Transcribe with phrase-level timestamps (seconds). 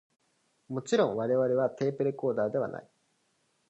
[0.67, 2.89] もちろん我々はテープレコーダーではない